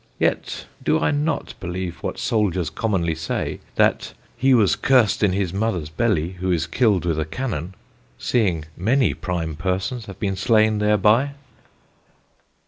[0.17, 5.53] Yet do I not believe what Souldiers commonly say, 'that he was curs'd in his
[5.53, 7.75] Mother's belly, who is kill'd with a Cannon,'
[8.17, 11.33] seeing many prime persons have been slain thereby."